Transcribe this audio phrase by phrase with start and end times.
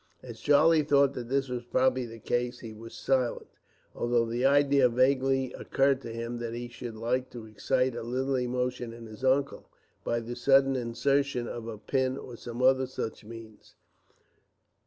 [0.23, 3.45] As Charlie thought that this was probably the case, he was silent,
[3.93, 8.33] although the idea vaguely occurred to him that he should like to excite a little
[8.33, 9.69] emotion in his uncle,
[10.03, 13.75] by the sudden insertion of a pin, or some other such means.